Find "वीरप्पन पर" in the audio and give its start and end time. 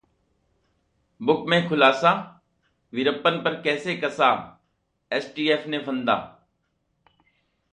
2.93-3.61